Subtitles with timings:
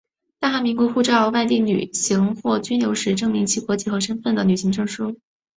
[0.39, 5.15] 大韩民国护照外旅行或居留时证明其国籍和身份的旅行证件。